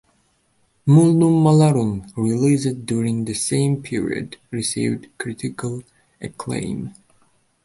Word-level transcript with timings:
"Mullum 0.87 1.43
Malarum", 1.43 2.11
released 2.17 2.87
during 2.87 3.25
the 3.25 3.35
same 3.35 3.83
period, 3.83 4.37
received 4.51 5.09
critical 5.19 5.83
acclaim. 6.19 6.95